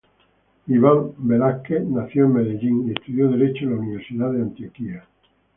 [0.67, 5.05] Iván Velásquez nació en Medellín y estudió derecho en la Universidad de Antioquia.